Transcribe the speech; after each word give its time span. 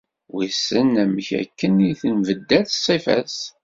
Wissen 0.33 0.89
amek 1.03 1.29
akken 1.41 1.73
tenbeddal 1.99 2.65
ṣṣifa-s. 2.77 3.37